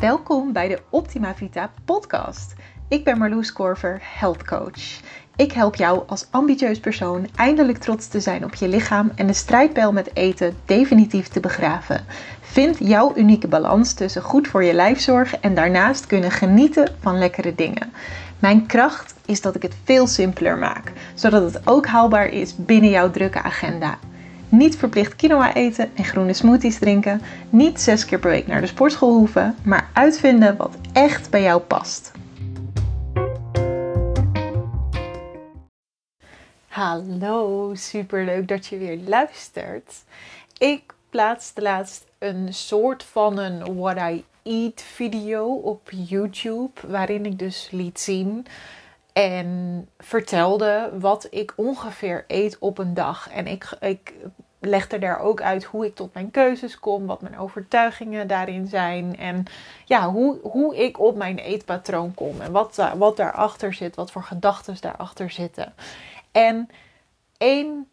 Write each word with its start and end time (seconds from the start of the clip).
Welkom 0.00 0.52
bij 0.52 0.68
de 0.68 0.80
Optima 0.90 1.34
Vita 1.34 1.70
podcast. 1.84 2.54
Ik 2.88 3.04
ben 3.04 3.18
Marloes 3.18 3.52
Korver, 3.52 4.00
health 4.02 4.44
coach. 4.44 5.00
Ik 5.36 5.52
help 5.52 5.74
jou 5.74 6.02
als 6.06 6.26
ambitieus 6.30 6.80
persoon 6.80 7.26
eindelijk 7.34 7.78
trots 7.78 8.08
te 8.08 8.20
zijn 8.20 8.44
op 8.44 8.54
je 8.54 8.68
lichaam 8.68 9.12
en 9.14 9.26
de 9.26 9.32
strijdpijl 9.32 9.92
met 9.92 10.16
eten 10.16 10.56
definitief 10.64 11.28
te 11.28 11.40
begraven. 11.40 12.04
Vind 12.40 12.76
jouw 12.78 13.12
unieke 13.16 13.48
balans 13.48 13.92
tussen 13.92 14.22
goed 14.22 14.48
voor 14.48 14.64
je 14.64 14.72
lijf 14.72 15.00
zorgen 15.00 15.42
en 15.42 15.54
daarnaast 15.54 16.06
kunnen 16.06 16.30
genieten 16.30 16.94
van 17.00 17.18
lekkere 17.18 17.54
dingen. 17.54 17.92
Mijn 18.38 18.66
kracht 18.66 19.14
is 19.26 19.40
dat 19.40 19.54
ik 19.54 19.62
het 19.62 19.76
veel 19.84 20.06
simpeler 20.06 20.58
maak, 20.58 20.92
zodat 21.14 21.52
het 21.52 21.66
ook 21.66 21.86
haalbaar 21.86 22.28
is 22.28 22.56
binnen 22.56 22.90
jouw 22.90 23.10
drukke 23.10 23.42
agenda. 23.42 23.98
Niet 24.50 24.76
verplicht 24.76 25.16
quinoa 25.16 25.54
eten 25.54 25.90
en 25.94 26.04
groene 26.04 26.32
smoothies 26.32 26.78
drinken. 26.78 27.20
Niet 27.50 27.80
zes 27.80 28.04
keer 28.04 28.18
per 28.18 28.30
week 28.30 28.46
naar 28.46 28.60
de 28.60 28.66
sportschool 28.66 29.16
hoeven, 29.16 29.56
maar 29.62 29.90
uitvinden 29.92 30.56
wat 30.56 30.76
echt 30.92 31.30
bij 31.30 31.42
jou 31.42 31.60
past. 31.60 32.12
Hallo, 36.68 37.72
super 37.74 38.24
leuk 38.24 38.48
dat 38.48 38.66
je 38.66 38.78
weer 38.78 38.98
luistert. 39.06 40.04
Ik 40.58 40.82
plaatste 41.10 41.62
laatst 41.62 42.06
een 42.18 42.54
soort 42.54 43.02
van 43.02 43.38
een 43.38 43.76
What 43.76 43.96
I 43.96 44.24
Eat 44.42 44.82
video 44.82 45.54
op 45.54 45.90
YouTube, 45.90 46.70
waarin 46.86 47.26
ik 47.26 47.38
dus 47.38 47.68
liet 47.70 48.00
zien 48.00 48.46
en 49.18 49.88
vertelde 49.98 50.90
wat 50.98 51.26
ik 51.30 51.52
ongeveer 51.56 52.24
eet 52.26 52.56
op 52.58 52.78
een 52.78 52.94
dag. 52.94 53.30
En 53.30 53.46
ik, 53.46 53.76
ik 53.80 54.14
legde 54.60 54.98
daar 54.98 55.20
ook 55.20 55.42
uit 55.42 55.64
hoe 55.64 55.86
ik 55.86 55.94
tot 55.94 56.14
mijn 56.14 56.30
keuzes 56.30 56.78
kom, 56.78 57.06
wat 57.06 57.22
mijn 57.22 57.38
overtuigingen 57.38 58.26
daarin 58.26 58.66
zijn. 58.66 59.16
En 59.16 59.44
ja, 59.84 60.10
hoe, 60.10 60.38
hoe 60.42 60.76
ik 60.76 61.00
op 61.00 61.16
mijn 61.16 61.38
eetpatroon 61.38 62.14
kom 62.14 62.40
en 62.40 62.52
wat, 62.52 62.90
wat 62.96 63.16
daarachter 63.16 63.74
zit, 63.74 63.96
wat 63.96 64.10
voor 64.10 64.22
gedachten 64.22 64.76
daarachter 64.80 65.30
zitten. 65.30 65.74
En 66.32 66.68
één 67.36 67.88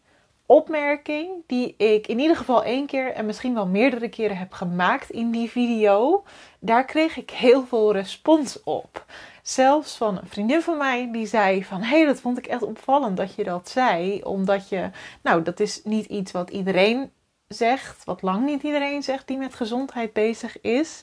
opmerking 0.46 1.30
die 1.46 1.74
ik 1.76 2.06
in 2.06 2.18
ieder 2.18 2.36
geval 2.36 2.64
één 2.64 2.86
keer 2.86 3.12
en 3.12 3.26
misschien 3.26 3.54
wel 3.54 3.66
meerdere 3.66 4.08
keren 4.08 4.36
heb 4.36 4.52
gemaakt 4.52 5.10
in 5.10 5.30
die 5.30 5.50
video, 5.50 6.24
daar 6.58 6.84
kreeg 6.84 7.16
ik 7.16 7.30
heel 7.30 7.64
veel 7.64 7.92
respons 7.92 8.62
op. 8.62 9.04
Zelfs 9.46 9.96
van 9.96 10.16
een 10.16 10.26
vriendin 10.26 10.62
van 10.62 10.76
mij 10.76 11.08
die 11.12 11.26
zei 11.26 11.64
van... 11.64 11.82
hé, 11.82 11.96
hey, 11.96 12.06
dat 12.06 12.20
vond 12.20 12.38
ik 12.38 12.46
echt 12.46 12.62
opvallend 12.62 13.16
dat 13.16 13.34
je 13.34 13.44
dat 13.44 13.68
zei. 13.68 14.22
Omdat 14.22 14.68
je... 14.68 14.90
Nou, 15.22 15.42
dat 15.42 15.60
is 15.60 15.80
niet 15.84 16.06
iets 16.06 16.32
wat 16.32 16.50
iedereen 16.50 17.10
zegt. 17.48 18.04
Wat 18.04 18.22
lang 18.22 18.44
niet 18.44 18.62
iedereen 18.62 19.02
zegt 19.02 19.26
die 19.26 19.36
met 19.36 19.54
gezondheid 19.54 20.12
bezig 20.12 20.60
is. 20.60 21.00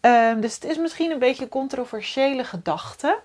Um, 0.00 0.40
dus 0.40 0.54
het 0.54 0.64
is 0.64 0.78
misschien 0.78 1.10
een 1.10 1.18
beetje 1.18 1.48
controversiële 1.48 2.44
gedachte. 2.44 3.20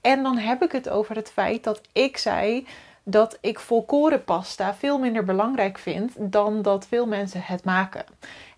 En 0.00 0.22
dan 0.22 0.38
heb 0.38 0.62
ik 0.62 0.72
het 0.72 0.88
over 0.88 1.16
het 1.16 1.30
feit 1.30 1.64
dat 1.64 1.80
ik 1.92 2.16
zei 2.16 2.66
dat 3.02 3.38
ik 3.40 3.58
volkorenpasta 3.58 4.74
veel 4.74 4.98
minder 4.98 5.24
belangrijk 5.24 5.78
vind 5.78 6.12
dan 6.18 6.62
dat 6.62 6.86
veel 6.86 7.06
mensen 7.06 7.42
het 7.42 7.64
maken. 7.64 8.04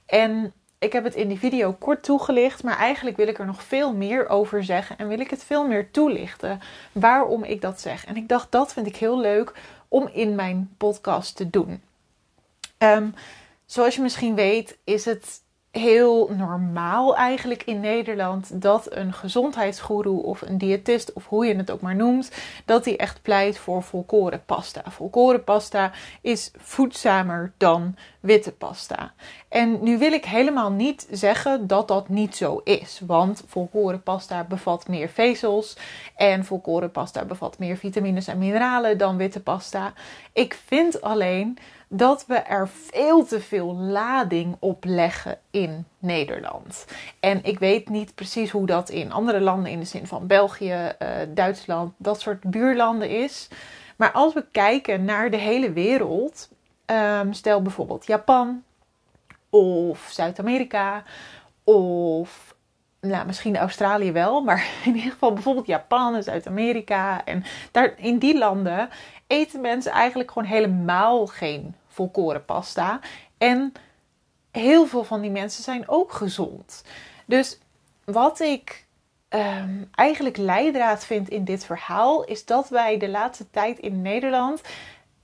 En 0.07 0.53
ik 0.85 0.93
heb 0.93 1.05
het 1.05 1.15
in 1.15 1.29
die 1.29 1.39
video 1.39 1.73
kort 1.73 2.03
toegelicht, 2.03 2.63
maar 2.63 2.79
eigenlijk 2.79 3.17
wil 3.17 3.29
ik 3.29 3.39
er 3.39 3.47
nog 3.47 3.63
veel 3.63 3.95
meer 3.95 4.29
over 4.29 4.65
zeggen 4.65 4.99
en 4.99 5.09
wil 5.09 5.21
ik 5.21 5.31
het 5.31 5.45
veel 5.45 5.67
meer 5.67 5.91
toelichten 5.91 6.61
waarom 6.93 7.45
ik 7.45 7.61
dat 7.61 7.81
zeg. 7.81 8.07
En 8.07 8.17
ik 8.17 8.29
dacht, 8.29 8.53
dat 8.53 8.73
vind 8.73 8.87
ik 8.87 8.97
heel 8.97 9.21
leuk 9.21 9.53
om 9.89 10.09
in 10.13 10.35
mijn 10.35 10.75
podcast 10.77 11.37
te 11.37 11.51
doen. 11.51 11.83
Um, 12.79 13.15
zoals 13.67 13.95
je 13.95 14.03
misschien 14.03 14.35
weet, 14.35 14.79
is 14.85 15.05
het 15.05 15.43
heel 15.77 16.31
normaal 16.37 17.17
eigenlijk 17.17 17.63
in 17.63 17.81
Nederland 17.81 18.63
dat 18.63 18.87
een 18.91 19.13
gezondheidsgoeroe 19.13 20.23
of 20.23 20.43
een 20.43 20.59
diëtist 20.59 21.13
of 21.13 21.27
hoe 21.27 21.47
je 21.47 21.57
het 21.57 21.71
ook 21.71 21.81
maar 21.81 21.97
noemt, 21.97 22.31
dat 22.65 22.85
die 22.85 22.97
echt 22.97 23.23
pleit 23.23 23.59
voor 23.59 23.83
volkoren 23.83 24.45
pasta. 24.45 24.83
Volkoren 24.91 25.45
pasta 25.45 25.93
is 26.21 26.51
voedzamer 26.57 27.53
dan 27.57 27.97
witte 28.21 28.53
pasta. 28.53 29.13
En 29.49 29.79
nu 29.83 29.99
wil 29.99 30.13
ik 30.13 30.25
helemaal 30.25 30.71
niet 30.71 31.07
zeggen 31.11 31.67
dat 31.67 31.89
dat 31.89 32.09
niet 32.09 32.37
zo 32.37 32.61
is, 32.65 33.01
want 33.07 33.45
volkoren 33.47 34.03
pasta 34.03 34.45
bevat 34.45 34.89
meer 34.89 35.09
vezels 35.09 35.77
en 36.17 36.45
volkoren 36.45 36.91
pasta 36.91 37.25
bevat 37.25 37.59
meer 37.59 37.77
vitamines 37.77 38.27
en 38.27 38.39
mineralen 38.39 38.99
dan 38.99 39.17
witte 39.17 39.41
pasta. 39.41 39.93
Ik 40.33 40.59
vind 40.67 41.03
alleen 41.03 41.59
dat 41.89 42.27
we 42.27 42.35
er 42.35 42.69
veel 42.69 43.25
te 43.25 43.41
veel 43.41 43.75
lading 43.75 44.57
op 44.59 44.85
leggen 44.85 45.39
in 45.51 45.87
Nederland. 45.99 46.87
En 47.21 47.45
ik 47.45 47.59
weet 47.59 47.89
niet 47.89 48.15
precies 48.15 48.51
hoe 48.51 48.67
dat 48.67 48.89
in 48.89 49.13
andere 49.13 49.41
landen, 49.41 49.73
in 49.73 49.79
de 49.79 49.85
zin 49.85 50.07
van 50.07 50.27
België, 50.27 50.93
uh, 50.99 51.09
Duitsland, 51.29 51.93
dat 51.97 52.21
soort 52.21 52.41
buurlanden 52.43 53.09
is. 53.09 53.49
Maar 53.97 54.13
als 54.13 54.35
we 54.35 54.45
kijken 54.53 55.05
naar 55.05 55.31
de 55.31 55.37
hele 55.37 55.73
wereld, 55.73 56.49
um, 56.87 57.33
stel 57.33 57.63
bijvoorbeeld 57.63 58.07
Japan 58.07 58.63
of 59.51 60.09
Zuid-Amerika 60.11 61.03
of 61.65 62.55
nou, 63.01 63.27
misschien 63.27 63.57
Australië 63.57 64.13
wel, 64.13 64.41
maar 64.41 64.67
in 64.85 64.97
ieder 64.97 65.13
geval 65.13 65.33
bijvoorbeeld 65.33 65.67
Japan 65.67 66.15
en 66.15 66.23
Zuid-Amerika. 66.23 67.25
En 67.25 67.45
daar, 67.71 67.95
in 67.97 68.19
die 68.19 68.39
landen 68.39 68.89
eten 69.27 69.61
mensen 69.61 69.93
eigenlijk 69.93 70.31
gewoon 70.31 70.49
helemaal 70.49 71.27
geen 71.27 71.75
volkoren 71.89 72.45
pasta. 72.45 73.01
En 73.39 73.73
heel 74.51 74.87
veel 74.87 75.05
van 75.05 75.21
die 75.21 75.31
mensen 75.31 75.63
zijn 75.63 75.89
ook 75.89 76.13
gezond. 76.13 76.85
Dus 77.27 77.59
wat 78.05 78.41
ik 78.41 78.87
um, 79.29 79.89
eigenlijk 79.95 80.37
leidraad 80.37 81.05
vind 81.05 81.29
in 81.29 81.45
dit 81.45 81.65
verhaal, 81.65 82.25
is 82.25 82.45
dat 82.45 82.69
wij 82.69 82.99
de 82.99 83.09
laatste 83.09 83.51
tijd 83.51 83.79
in 83.79 84.03
Nederland, 84.03 84.61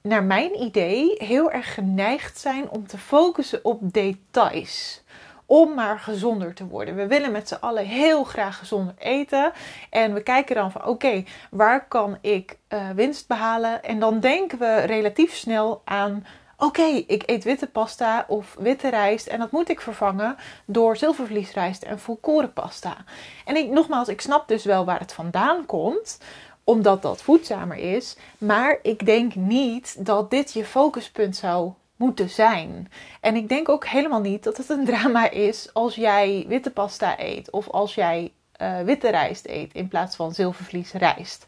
naar 0.03 0.25
mijn 0.25 0.61
idee, 0.61 1.15
heel 1.19 1.51
erg 1.51 1.75
geneigd 1.75 2.39
zijn 2.39 2.71
om 2.71 2.87
te 2.87 2.99
focussen 2.99 3.65
op 3.65 3.93
details 3.93 5.03
om 5.51 5.75
maar 5.75 5.99
gezonder 5.99 6.55
te 6.55 6.67
worden. 6.67 6.95
We 6.95 7.07
willen 7.07 7.33
met 7.33 7.49
z'n 7.49 7.55
allen 7.61 7.85
heel 7.85 8.25
graag 8.25 8.59
gezonder 8.59 8.95
eten. 8.99 9.53
En 9.91 10.15
we 10.15 10.23
kijken 10.23 10.55
dan 10.55 10.71
van 10.73 10.85
oké, 10.87 11.25
waar 11.51 11.89
kan 11.89 12.19
ik 12.21 12.59
uh, 12.69 12.91
winst 12.91 13.29
behalen? 13.29 13.83
En 13.83 14.01
dan 14.01 14.21
denken 14.21 14.59
we 14.59 14.81
relatief 14.81 15.35
snel 15.35 15.83
aan 15.85 16.27
oké, 16.59 16.83
ik 17.07 17.23
eet 17.27 17.45
witte 17.45 17.67
pasta 17.67 18.25
of 18.29 18.57
witte 18.59 18.89
rijst 18.89 19.27
en 19.27 19.39
dat 19.39 19.51
moet 19.51 19.69
ik 19.69 19.81
vervangen 19.81 20.37
door 20.65 20.97
zilvervliesrijst 20.97 21.83
en 21.83 21.99
volkorenpasta. 21.99 22.97
En 23.45 23.57
ik, 23.57 23.71
nogmaals, 23.71 24.09
ik 24.09 24.21
snap 24.21 24.49
dus 24.49 24.65
wel 24.65 24.85
waar 24.85 25.01
het 25.01 25.13
vandaan 25.13 25.67
komt, 25.67 26.19
omdat 26.65 27.03
dat 27.03 27.23
voedzamer 27.23 27.77
is, 27.77 28.17
maar 28.39 28.79
ik 28.83 29.07
denk 29.07 29.35
niet 29.35 30.07
dat 30.07 30.31
dit 30.31 30.53
je 30.53 30.65
focuspunt 30.65 31.37
zou 31.37 31.73
moeten 32.01 32.31
zijn. 32.31 32.93
En 33.21 33.37
ik 33.37 33.49
denk 33.49 33.69
ook 33.69 33.87
helemaal 33.87 34.21
niet 34.21 34.45
dat 34.45 34.57
het 34.57 34.69
een 34.69 34.85
drama 34.85 35.31
is 35.31 35.75
als 35.75 35.95
jij 35.95 36.45
witte 36.49 36.71
pasta 36.71 37.21
eet 37.21 37.51
of 37.51 37.69
als 37.69 37.95
jij 37.95 38.33
uh, 38.63 38.81
witte 38.81 39.11
rijst 39.11 39.47
eet 39.47 39.73
in 39.73 39.89
plaats 39.89 40.17
van 40.17 40.35
zilvervlies 40.35 40.93
rijst. 40.93 41.47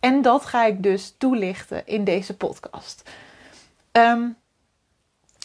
En 0.00 0.22
dat 0.22 0.44
ga 0.44 0.64
ik 0.64 0.82
dus 0.82 1.14
toelichten 1.18 1.86
in 1.86 2.04
deze 2.04 2.36
podcast. 2.36 3.10
Um, 3.92 4.36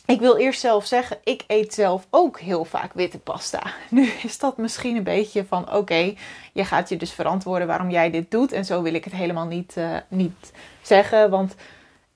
ik 0.05 0.19
wil 0.19 0.37
eerst 0.37 0.59
zelf 0.59 0.85
zeggen, 0.85 1.17
ik 1.23 1.43
eet 1.47 1.73
zelf 1.73 2.07
ook 2.09 2.39
heel 2.39 2.65
vaak 2.65 2.93
witte 2.93 3.19
pasta. 3.19 3.61
Nu 3.89 4.09
is 4.23 4.39
dat 4.39 4.57
misschien 4.57 4.95
een 4.95 5.03
beetje 5.03 5.45
van, 5.45 5.73
oké, 5.73 6.13
je 6.53 6.65
gaat 6.65 6.89
je 6.89 6.97
dus 6.97 7.11
verantwoorden 7.11 7.67
waarom 7.67 7.89
jij 7.89 8.11
dit 8.11 8.31
doet. 8.31 8.51
En 8.51 8.65
zo 8.65 8.81
wil 8.81 8.93
ik 8.93 9.03
het 9.03 9.13
helemaal 9.13 9.45
niet, 9.45 9.75
uh, 9.77 9.97
niet 10.07 10.51
zeggen, 10.81 11.29
want 11.29 11.55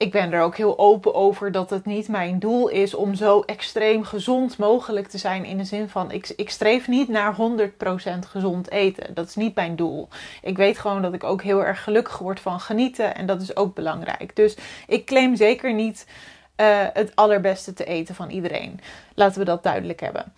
ik 0.02 0.12
ben 0.12 0.32
er 0.32 0.42
ook 0.42 0.58
heel 0.58 0.80
open 0.80 1.14
over 1.14 1.52
dat 1.52 1.70
het 1.70 1.86
niet 1.86 2.08
mijn 2.08 2.40
doel 2.40 2.68
is 2.68 2.94
om 2.94 3.16
zo 3.16 3.42
extreem 3.42 4.04
gezond 4.04 4.58
mogelijk 4.58 5.08
te 5.08 5.18
zijn. 5.18 5.46
In 5.46 5.58
de 5.58 5.64
zin 5.64 5.90
van, 5.90 6.12
ik, 6.12 6.34
ik 6.36 6.50
streef 6.50 6.88
niet 6.88 7.08
naar 7.08 7.36
100% 7.36 7.38
gezond 8.28 8.72
eten. 8.72 9.14
Dat 9.14 9.28
is 9.28 9.36
niet 9.36 9.56
mijn 9.56 9.76
doel. 9.76 10.08
Ik 10.42 10.58
weet 10.58 10.78
gewoon 10.78 11.02
dat 11.02 11.14
ik 11.14 11.24
ook 11.24 11.42
heel 11.42 11.66
erg 11.66 11.84
gelukkig 11.84 12.18
word 12.18 12.40
van 12.40 12.60
genieten. 12.60 13.16
En 13.16 13.26
dat 13.26 13.42
is 13.42 13.56
ook 13.56 13.76
belangrijk. 13.76 14.36
Dus 14.36 14.58
ik 14.88 15.06
claim 15.06 15.36
zeker 15.36 15.74
niet 15.74 16.08
uh, 16.58 16.86
het 16.94 17.16
allerbeste 17.16 17.74
te 17.74 17.86
eten 17.86 18.16
van 18.16 18.30
iedereen. 18.30 18.80
Laten 19.16 19.40
we 19.40 19.46
dat 19.46 19.64
duidelijk 19.64 20.00
hebben. 20.00 20.34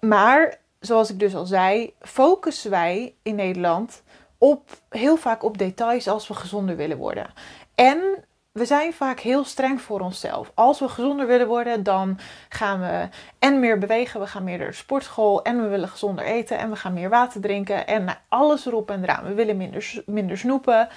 Maar, 0.00 0.58
zoals 0.80 1.10
ik 1.10 1.18
dus 1.18 1.34
al 1.34 1.46
zei, 1.46 1.94
focussen 2.00 2.70
wij 2.70 3.14
in 3.22 3.34
Nederland 3.34 4.02
op, 4.38 4.70
heel 4.88 5.16
vaak 5.16 5.42
op 5.42 5.58
details 5.58 6.08
als 6.08 6.28
we 6.28 6.34
gezonder 6.34 6.76
willen 6.76 6.96
worden. 6.96 7.30
En 7.74 8.24
we 8.56 8.64
zijn 8.64 8.92
vaak 8.92 9.20
heel 9.20 9.44
streng 9.44 9.80
voor 9.80 10.00
onszelf. 10.00 10.52
Als 10.54 10.78
we 10.78 10.88
gezonder 10.88 11.26
willen 11.26 11.46
worden, 11.46 11.82
dan 11.82 12.18
gaan 12.48 12.80
we 12.80 13.08
en 13.38 13.60
meer 13.60 13.78
bewegen. 13.78 14.20
We 14.20 14.26
gaan 14.26 14.44
meer 14.44 14.58
naar 14.58 14.66
de 14.66 14.72
sportschool. 14.72 15.42
En 15.42 15.62
we 15.62 15.68
willen 15.68 15.88
gezonder 15.88 16.24
eten. 16.24 16.58
En 16.58 16.70
we 16.70 16.76
gaan 16.76 16.92
meer 16.92 17.08
water 17.08 17.40
drinken. 17.40 17.86
En 17.86 18.04
nou, 18.04 18.18
alles 18.28 18.66
erop 18.66 18.90
en 18.90 19.02
eraan. 19.02 19.24
We 19.24 19.34
willen 19.34 19.56
minder, 19.56 20.02
minder 20.06 20.38
snoepen. 20.38 20.88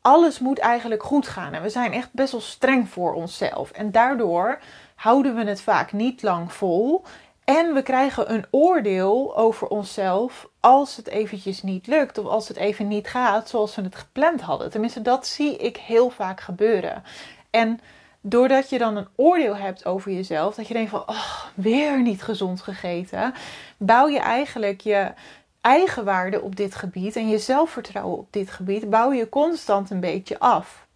Alles 0.00 0.38
moet 0.38 0.58
eigenlijk 0.58 1.02
goed 1.02 1.28
gaan. 1.28 1.52
En 1.52 1.62
we 1.62 1.68
zijn 1.68 1.92
echt 1.92 2.12
best 2.12 2.32
wel 2.32 2.40
streng 2.40 2.88
voor 2.88 3.14
onszelf. 3.14 3.70
En 3.70 3.90
daardoor 3.90 4.58
houden 4.94 5.34
we 5.34 5.44
het 5.44 5.60
vaak 5.60 5.92
niet 5.92 6.22
lang 6.22 6.52
vol. 6.52 7.04
En 7.48 7.74
we 7.74 7.82
krijgen 7.82 8.32
een 8.32 8.44
oordeel 8.50 9.36
over 9.36 9.68
onszelf 9.68 10.48
als 10.60 10.96
het 10.96 11.06
eventjes 11.06 11.62
niet 11.62 11.86
lukt 11.86 12.18
of 12.18 12.26
als 12.26 12.48
het 12.48 12.56
even 12.56 12.88
niet 12.88 13.08
gaat 13.08 13.48
zoals 13.48 13.74
we 13.74 13.82
het 13.82 13.96
gepland 13.96 14.40
hadden. 14.40 14.70
Tenminste, 14.70 15.02
dat 15.02 15.26
zie 15.26 15.56
ik 15.56 15.76
heel 15.76 16.10
vaak 16.10 16.40
gebeuren. 16.40 17.02
En 17.50 17.80
doordat 18.20 18.70
je 18.70 18.78
dan 18.78 18.96
een 18.96 19.08
oordeel 19.16 19.56
hebt 19.56 19.86
over 19.86 20.12
jezelf, 20.12 20.54
dat 20.54 20.68
je 20.68 20.74
denkt 20.74 20.90
van, 20.90 21.02
oh, 21.06 21.44
weer 21.54 22.02
niet 22.02 22.22
gezond 22.22 22.60
gegeten, 22.60 23.34
bouw 23.76 24.08
je 24.08 24.20
eigenlijk 24.20 24.80
je 24.80 25.12
eigenwaarde 25.60 26.40
op 26.40 26.56
dit 26.56 26.74
gebied 26.74 27.16
en 27.16 27.28
je 27.28 27.38
zelfvertrouwen 27.38 28.18
op 28.18 28.32
dit 28.32 28.50
gebied, 28.50 28.90
bouw 28.90 29.12
je 29.12 29.28
constant 29.28 29.90
een 29.90 30.00
beetje 30.00 30.38
af. 30.38 30.86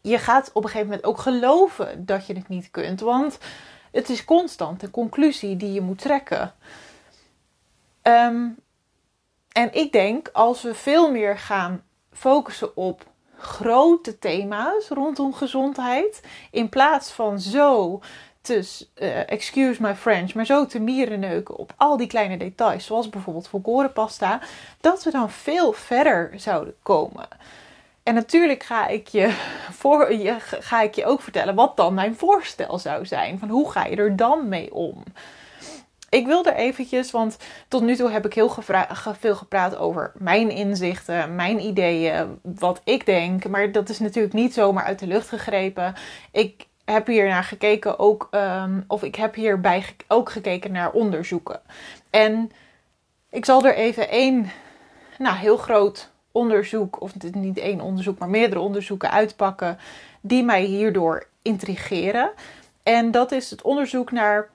Je 0.00 0.18
gaat 0.18 0.50
op 0.52 0.62
een 0.62 0.70
gegeven 0.70 0.88
moment 0.88 1.06
ook 1.06 1.18
geloven 1.18 2.06
dat 2.06 2.26
je 2.26 2.34
het 2.34 2.48
niet 2.48 2.70
kunt, 2.70 3.00
want 3.00 3.38
het 3.94 4.08
is 4.08 4.24
constant 4.24 4.82
een 4.82 4.90
conclusie 4.90 5.56
die 5.56 5.72
je 5.72 5.80
moet 5.80 5.98
trekken. 5.98 6.54
Ehm, 8.02 8.48
en 9.52 9.72
ik 9.72 9.92
denk 9.92 10.28
als 10.32 10.62
we 10.62 10.74
veel 10.74 11.10
meer 11.10 11.38
gaan 11.38 11.82
focussen 12.12 12.76
op 12.76 13.06
grote 13.36 14.18
thema's 14.18 14.88
rondom 14.88 15.34
gezondheid, 15.34 16.22
in 16.50 16.68
plaats 16.68 17.10
van 17.10 17.40
zo 17.40 18.00
te, 18.40 18.84
uh, 18.94 19.30
excuse 19.30 19.82
my 19.82 19.94
French, 19.94 20.34
maar 20.34 20.46
zo 20.46 20.66
te 20.66 20.78
mierenneuken 20.80 21.56
op 21.56 21.72
al 21.76 21.96
die 21.96 22.06
kleine 22.06 22.36
details, 22.36 22.84
zoals 22.86 23.08
bijvoorbeeld 23.08 23.48
volkorenpasta, 23.48 24.40
dat 24.80 25.02
we 25.02 25.10
dan 25.10 25.30
veel 25.30 25.72
verder 25.72 26.32
zouden 26.36 26.74
komen. 26.82 27.28
En 28.04 28.14
natuurlijk 28.14 28.62
ga 28.62 28.86
ik, 28.86 29.08
je 29.08 29.28
voor, 29.80 30.12
je, 30.12 30.36
ga 30.40 30.82
ik 30.82 30.94
je 30.94 31.06
ook 31.06 31.20
vertellen 31.20 31.54
wat 31.54 31.76
dan 31.76 31.94
mijn 31.94 32.16
voorstel 32.16 32.78
zou 32.78 33.06
zijn. 33.06 33.38
Van 33.38 33.48
hoe 33.48 33.70
ga 33.70 33.84
je 33.84 33.96
er 33.96 34.16
dan 34.16 34.48
mee 34.48 34.74
om? 34.74 35.02
Ik 36.08 36.26
wil 36.26 36.44
er 36.44 36.54
eventjes, 36.54 37.10
want 37.10 37.36
tot 37.68 37.82
nu 37.82 37.96
toe 37.96 38.10
heb 38.10 38.26
ik 38.26 38.34
heel 38.34 38.54
veel 39.18 39.36
gepraat 39.36 39.76
over 39.76 40.12
mijn 40.14 40.50
inzichten, 40.50 41.34
mijn 41.34 41.60
ideeën, 41.60 42.38
wat 42.42 42.80
ik 42.84 43.06
denk. 43.06 43.48
Maar 43.48 43.72
dat 43.72 43.88
is 43.88 43.98
natuurlijk 43.98 44.34
niet 44.34 44.54
zomaar 44.54 44.84
uit 44.84 44.98
de 44.98 45.06
lucht 45.06 45.28
gegrepen. 45.28 45.94
Ik 46.32 46.66
heb 46.84 47.06
hier 47.06 47.28
naar 47.28 47.44
gekeken 47.44 47.98
ook, 47.98 48.28
ehm, 48.30 48.80
of 48.86 49.02
ik 49.02 49.14
heb 49.14 49.34
hierbij 49.34 49.84
ook 50.08 50.30
gekeken 50.30 50.72
naar 50.72 50.92
onderzoeken. 50.92 51.60
En 52.10 52.50
ik 53.30 53.44
zal 53.44 53.64
er 53.64 53.74
even 53.74 54.08
één, 54.08 54.50
nou 55.18 55.36
heel 55.36 55.56
groot 55.56 56.12
onderzoek, 56.34 57.00
of 57.00 57.12
niet 57.32 57.58
één 57.58 57.80
onderzoek, 57.80 58.18
maar 58.18 58.28
meerdere 58.28 58.60
onderzoeken 58.60 59.10
uitpakken 59.10 59.78
die 60.20 60.42
mij 60.42 60.62
hierdoor 60.62 61.26
intrigeren. 61.42 62.30
En 62.82 63.10
dat 63.10 63.32
is 63.32 63.50
het 63.50 63.62
onderzoek 63.62 64.10
naar 64.10 64.50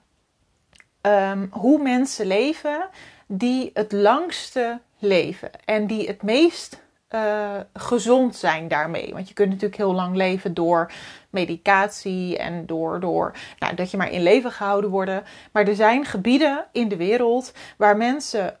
um, 1.02 1.48
hoe 1.50 1.82
mensen 1.82 2.26
leven 2.26 2.88
die 3.26 3.70
het 3.74 3.92
langste 3.92 4.80
leven 4.98 5.50
en 5.64 5.86
die 5.86 6.06
het 6.06 6.22
meest 6.22 6.82
uh, 7.10 7.50
gezond 7.74 8.36
zijn 8.36 8.68
daarmee. 8.68 9.12
Want 9.12 9.28
je 9.28 9.34
kunt 9.34 9.48
natuurlijk 9.48 9.76
heel 9.76 9.94
lang 9.94 10.16
leven 10.16 10.54
door 10.54 10.92
medicatie 11.30 12.38
en 12.38 12.66
door, 12.66 13.00
door 13.00 13.32
nou, 13.58 13.74
dat 13.74 13.90
je 13.90 13.96
maar 13.96 14.12
in 14.12 14.22
leven 14.22 14.52
gehouden 14.52 14.90
wordt. 14.90 15.10
Maar 15.52 15.68
er 15.68 15.74
zijn 15.74 16.04
gebieden 16.04 16.66
in 16.72 16.88
de 16.88 16.96
wereld 16.96 17.52
waar 17.76 17.96
mensen 17.96 18.58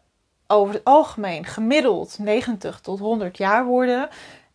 over 0.50 0.74
het 0.74 0.84
algemeen 0.84 1.44
gemiddeld 1.44 2.18
90 2.18 2.80
tot 2.80 2.98
100 2.98 3.36
jaar 3.36 3.64
worden 3.64 4.08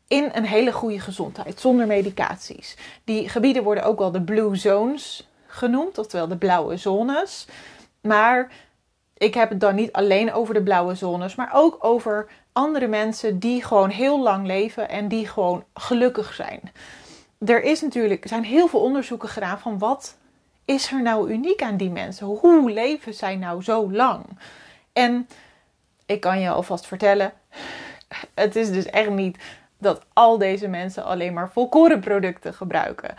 in 0.07 0.29
een 0.33 0.45
hele 0.45 0.71
goede 0.71 0.99
gezondheid, 0.99 1.59
zonder 1.59 1.87
medicaties. 1.87 2.77
Die 3.03 3.29
gebieden 3.29 3.63
worden 3.63 3.83
ook 3.83 3.99
wel 3.99 4.11
de 4.11 4.21
blue 4.21 4.55
zones 4.55 5.27
genoemd, 5.47 5.97
oftewel 5.97 6.27
de 6.27 6.37
blauwe 6.37 6.77
zones. 6.77 7.47
Maar 8.01 8.51
ik 9.17 9.33
heb 9.33 9.49
het 9.49 9.59
dan 9.59 9.75
niet 9.75 9.91
alleen 9.91 10.33
over 10.33 10.53
de 10.53 10.63
blauwe 10.63 10.95
zones, 10.95 11.35
maar 11.35 11.49
ook 11.53 11.77
over 11.79 12.27
andere 12.51 12.87
mensen 12.87 13.39
die 13.39 13.63
gewoon 13.63 13.89
heel 13.89 14.21
lang 14.21 14.45
leven 14.45 14.89
en 14.89 15.07
die 15.07 15.27
gewoon 15.27 15.63
gelukkig 15.73 16.33
zijn. 16.33 16.71
Er 17.45 17.63
is 17.63 17.81
natuurlijk, 17.81 18.23
er 18.23 18.29
zijn 18.29 18.43
heel 18.43 18.67
veel 18.67 18.79
onderzoeken 18.79 19.29
gedaan 19.29 19.59
van 19.59 19.77
wat 19.77 20.15
is 20.65 20.91
er 20.91 21.01
nou 21.01 21.31
uniek 21.31 21.61
aan 21.61 21.77
die 21.77 21.89
mensen? 21.89 22.27
Hoe 22.27 22.71
leven 22.71 23.13
zij 23.13 23.35
nou 23.35 23.63
zo 23.63 23.91
lang? 23.91 24.25
En 24.93 25.27
ik 26.05 26.19
kan 26.19 26.39
je 26.39 26.49
alvast 26.49 26.87
vertellen, 26.87 27.33
het 28.33 28.55
is 28.55 28.71
dus 28.71 28.85
echt 28.85 29.09
niet 29.09 29.37
dat 29.77 30.05
al 30.13 30.37
deze 30.37 30.67
mensen 30.67 31.03
alleen 31.03 31.33
maar 31.33 31.51
volkorenproducten 31.51 32.53
gebruiken. 32.53 33.15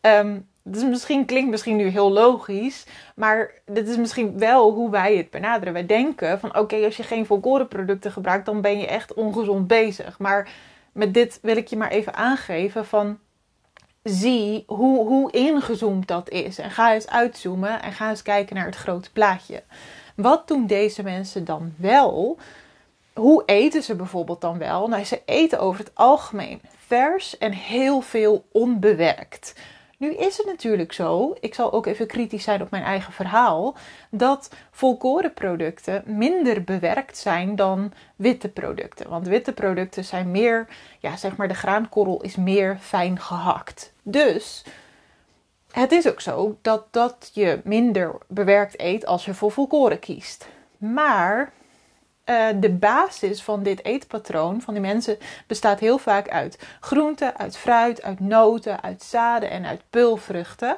Um, 0.00 0.48
dus 0.62 0.82
misschien 0.84 1.24
klinkt 1.24 1.50
misschien 1.50 1.76
nu 1.76 1.86
heel 1.86 2.12
logisch, 2.12 2.86
maar 3.14 3.52
dit 3.66 3.88
is 3.88 3.96
misschien 3.96 4.38
wel 4.38 4.72
hoe 4.72 4.90
wij 4.90 5.16
het 5.16 5.30
benaderen. 5.30 5.72
Wij 5.72 5.86
denken 5.86 6.40
van 6.40 6.58
oké, 6.58 6.84
als 6.84 6.96
je 6.96 7.02
geen 7.02 7.26
volkorenproducten 7.26 8.12
gebruikt, 8.12 8.46
dan 8.46 8.60
ben 8.60 8.78
je 8.78 8.86
echt 8.86 9.14
ongezond 9.14 9.66
bezig. 9.66 10.18
Maar 10.18 10.48
met 10.92 11.14
dit 11.14 11.38
wil 11.42 11.56
ik 11.56 11.68
je 11.68 11.76
maar 11.76 11.90
even 11.90 12.14
aangeven 12.14 12.86
van 12.86 13.18
zie 14.02 14.64
hoe, 14.66 15.06
hoe 15.06 15.32
ingezoomd 15.32 16.08
dat 16.08 16.30
is. 16.30 16.58
En 16.58 16.70
ga 16.70 16.94
eens 16.94 17.08
uitzoomen 17.08 17.82
en 17.82 17.92
ga 17.92 18.08
eens 18.08 18.22
kijken 18.22 18.56
naar 18.56 18.66
het 18.66 18.76
grote 18.76 19.12
plaatje. 19.12 19.62
Wat 20.22 20.48
doen 20.48 20.66
deze 20.66 21.02
mensen 21.02 21.44
dan 21.44 21.74
wel? 21.76 22.38
Hoe 23.12 23.42
eten 23.46 23.82
ze 23.82 23.94
bijvoorbeeld 23.94 24.40
dan 24.40 24.58
wel? 24.58 24.88
Nou, 24.88 25.04
ze 25.04 25.22
eten 25.24 25.60
over 25.60 25.80
het 25.80 25.94
algemeen 25.94 26.60
vers 26.86 27.38
en 27.38 27.52
heel 27.52 28.00
veel 28.00 28.44
onbewerkt. 28.52 29.54
Nu 29.96 30.14
is 30.14 30.36
het 30.36 30.46
natuurlijk 30.46 30.92
zo, 30.92 31.36
ik 31.40 31.54
zal 31.54 31.72
ook 31.72 31.86
even 31.86 32.06
kritisch 32.06 32.44
zijn 32.44 32.62
op 32.62 32.70
mijn 32.70 32.82
eigen 32.82 33.12
verhaal, 33.12 33.76
dat 34.10 34.50
volkorenproducten 34.70 36.02
minder 36.06 36.64
bewerkt 36.64 37.18
zijn 37.18 37.56
dan 37.56 37.92
witte 38.16 38.48
producten. 38.48 39.08
Want 39.08 39.26
witte 39.26 39.52
producten 39.52 40.04
zijn 40.04 40.30
meer, 40.30 40.68
ja, 40.98 41.16
zeg 41.16 41.36
maar, 41.36 41.48
de 41.48 41.54
graankorrel 41.54 42.22
is 42.22 42.36
meer 42.36 42.78
fijn 42.80 43.20
gehakt. 43.20 43.92
Dus 44.02 44.64
het 45.70 45.92
is 45.92 46.08
ook 46.08 46.20
zo 46.20 46.58
dat, 46.62 46.84
dat 46.90 47.30
je 47.32 47.60
minder 47.64 48.14
bewerkt 48.26 48.80
eet 48.80 49.06
als 49.06 49.24
je 49.24 49.34
voor 49.34 49.50
volkoren 49.50 49.98
kiest. 49.98 50.48
Maar 50.78 51.52
uh, 52.24 52.46
de 52.56 52.70
basis 52.70 53.42
van 53.42 53.62
dit 53.62 53.84
eetpatroon 53.84 54.60
van 54.60 54.74
die 54.74 54.82
mensen 54.82 55.18
bestaat 55.46 55.80
heel 55.80 55.98
vaak 55.98 56.28
uit 56.28 56.58
groenten, 56.80 57.36
uit 57.36 57.56
fruit, 57.56 58.02
uit 58.02 58.20
noten, 58.20 58.82
uit 58.82 59.02
zaden 59.02 59.50
en 59.50 59.66
uit 59.66 59.82
pulvruchten. 59.90 60.76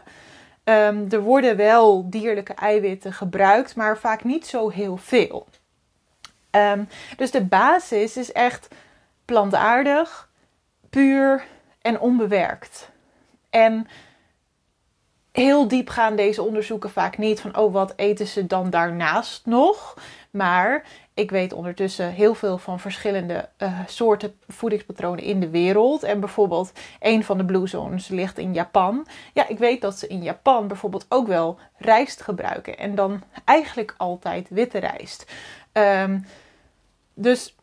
Um, 0.64 1.06
er 1.10 1.20
worden 1.20 1.56
wel 1.56 2.10
dierlijke 2.10 2.54
eiwitten 2.54 3.12
gebruikt, 3.12 3.76
maar 3.76 3.98
vaak 3.98 4.24
niet 4.24 4.46
zo 4.46 4.68
heel 4.68 4.96
veel. 4.96 5.46
Um, 6.50 6.88
dus 7.16 7.30
de 7.30 7.44
basis 7.44 8.16
is 8.16 8.32
echt 8.32 8.68
plantaardig, 9.24 10.28
puur 10.90 11.44
en 11.82 12.00
onbewerkt. 12.00 12.88
En 13.50 13.88
heel 15.32 15.68
diep 15.68 15.88
gaan 15.88 16.16
deze 16.16 16.42
onderzoeken 16.42 16.90
vaak 16.90 17.18
niet 17.18 17.40
van, 17.40 17.56
oh, 17.56 17.72
wat 17.72 17.92
eten 17.96 18.26
ze 18.26 18.46
dan 18.46 18.70
daarnaast 18.70 19.46
nog? 19.46 19.94
Maar 20.30 20.84
ik 21.14 21.30
weet 21.30 21.52
ondertussen 21.52 22.10
heel 22.10 22.34
veel 22.34 22.58
van 22.58 22.80
verschillende 22.80 23.48
uh, 23.58 23.78
soorten 23.86 24.34
voedingspatronen 24.48 25.24
in 25.24 25.40
de 25.40 25.50
wereld. 25.50 26.02
En 26.02 26.20
bijvoorbeeld 26.20 26.72
een 27.00 27.24
van 27.24 27.38
de 27.38 27.44
blue 27.44 27.66
zones 27.66 28.08
ligt 28.08 28.38
in 28.38 28.54
Japan. 28.54 29.06
Ja, 29.32 29.48
ik 29.48 29.58
weet 29.58 29.80
dat 29.80 29.98
ze 29.98 30.06
in 30.06 30.22
Japan 30.22 30.68
bijvoorbeeld 30.68 31.06
ook 31.08 31.26
wel 31.26 31.58
rijst 31.76 32.22
gebruiken. 32.22 32.78
En 32.78 32.94
dan 32.94 33.22
eigenlijk 33.44 33.94
altijd 33.96 34.48
witte 34.50 34.78
rijst. 34.78 35.32
Um, 35.72 36.26
dus 37.14 37.56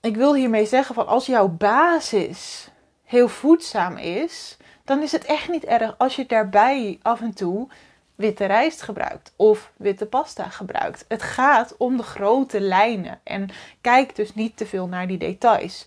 ik 0.00 0.16
wil 0.16 0.34
hiermee 0.34 0.66
zeggen 0.66 0.94
van 0.94 1.06
als 1.06 1.26
jouw 1.26 1.48
basis 1.48 2.70
heel 3.04 3.28
voedzaam 3.28 3.96
is, 3.96 4.56
dan 4.90 5.02
is 5.02 5.12
het 5.12 5.24
echt 5.24 5.48
niet 5.48 5.64
erg 5.64 5.94
als 5.98 6.16
je 6.16 6.26
daarbij 6.26 6.98
af 7.02 7.20
en 7.20 7.34
toe 7.34 7.68
witte 8.14 8.44
rijst 8.44 8.82
gebruikt 8.82 9.32
of 9.36 9.72
witte 9.76 10.06
pasta 10.06 10.44
gebruikt. 10.44 11.04
Het 11.08 11.22
gaat 11.22 11.76
om 11.76 11.96
de 11.96 12.02
grote 12.02 12.60
lijnen 12.60 13.20
en 13.24 13.48
kijk 13.80 14.16
dus 14.16 14.34
niet 14.34 14.56
te 14.56 14.66
veel 14.66 14.86
naar 14.86 15.06
die 15.06 15.18
details. 15.18 15.84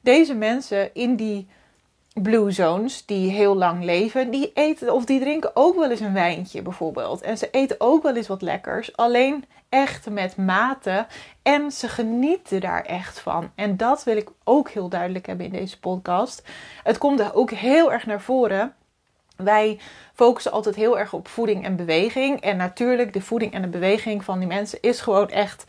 Deze 0.00 0.34
mensen 0.34 0.94
in 0.94 1.16
die 1.16 1.48
blue 2.22 2.50
zones 2.50 3.06
die 3.06 3.30
heel 3.30 3.56
lang 3.56 3.84
leven, 3.84 4.30
die 4.30 4.50
eten 4.54 4.92
of 4.92 5.04
die 5.04 5.20
drinken 5.20 5.50
ook 5.54 5.76
wel 5.76 5.90
eens 5.90 6.00
een 6.00 6.12
wijntje 6.12 6.62
bijvoorbeeld. 6.62 7.20
En 7.20 7.38
ze 7.38 7.50
eten 7.50 7.76
ook 7.78 8.02
wel 8.02 8.16
eens 8.16 8.28
wat 8.28 8.42
lekkers, 8.42 8.96
alleen 8.96 9.44
echt 9.68 10.10
met 10.10 10.36
mate 10.36 11.06
en 11.42 11.70
ze 11.70 11.88
genieten 11.88 12.60
daar 12.60 12.82
echt 12.82 13.20
van. 13.20 13.50
En 13.54 13.76
dat 13.76 14.04
wil 14.04 14.16
ik 14.16 14.30
ook 14.44 14.70
heel 14.70 14.88
duidelijk 14.88 15.26
hebben 15.26 15.46
in 15.46 15.52
deze 15.52 15.78
podcast. 15.78 16.42
Het 16.82 16.98
komt 16.98 17.20
er 17.20 17.34
ook 17.34 17.50
heel 17.50 17.92
erg 17.92 18.06
naar 18.06 18.20
voren 18.20 18.74
wij 19.36 19.78
focussen 20.14 20.52
altijd 20.52 20.74
heel 20.74 20.98
erg 20.98 21.12
op 21.12 21.28
voeding 21.28 21.64
en 21.64 21.76
beweging. 21.76 22.40
En 22.40 22.56
natuurlijk, 22.56 23.12
de 23.12 23.20
voeding 23.20 23.52
en 23.52 23.62
de 23.62 23.68
beweging 23.68 24.24
van 24.24 24.38
die 24.38 24.48
mensen 24.48 24.78
is 24.80 25.00
gewoon 25.00 25.28
echt 25.28 25.64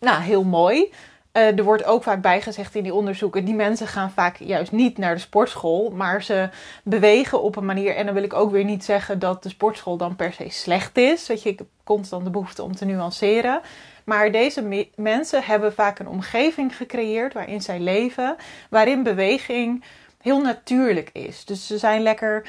nou, 0.00 0.22
heel 0.22 0.44
mooi. 0.44 0.92
Uh, 1.38 1.58
er 1.58 1.64
wordt 1.64 1.84
ook 1.84 2.02
vaak 2.02 2.20
bijgezegd 2.20 2.74
in 2.74 2.82
die 2.82 2.94
onderzoeken: 2.94 3.44
die 3.44 3.54
mensen 3.54 3.86
gaan 3.86 4.10
vaak 4.10 4.36
juist 4.36 4.72
niet 4.72 4.98
naar 4.98 5.14
de 5.14 5.20
sportschool, 5.20 5.90
maar 5.90 6.22
ze 6.22 6.48
bewegen 6.82 7.42
op 7.42 7.56
een 7.56 7.64
manier. 7.64 7.96
En 7.96 8.04
dan 8.04 8.14
wil 8.14 8.22
ik 8.22 8.34
ook 8.34 8.50
weer 8.50 8.64
niet 8.64 8.84
zeggen 8.84 9.18
dat 9.18 9.42
de 9.42 9.48
sportschool 9.48 9.96
dan 9.96 10.16
per 10.16 10.32
se 10.32 10.48
slecht 10.48 10.96
is. 10.96 11.26
Weet 11.26 11.42
je, 11.42 11.48
ik 11.48 11.60
constant 11.84 12.24
de 12.24 12.30
behoefte 12.30 12.62
om 12.62 12.76
te 12.76 12.84
nuanceren. 12.84 13.60
Maar 14.04 14.32
deze 14.32 14.86
mensen 14.96 15.42
hebben 15.42 15.72
vaak 15.72 15.98
een 15.98 16.08
omgeving 16.08 16.76
gecreëerd 16.76 17.34
waarin 17.34 17.62
zij 17.62 17.80
leven, 17.80 18.36
waarin 18.70 19.02
beweging 19.02 19.84
heel 20.20 20.40
natuurlijk 20.40 21.10
is. 21.12 21.44
Dus 21.44 21.66
ze 21.66 21.78
zijn 21.78 22.02
lekker 22.02 22.48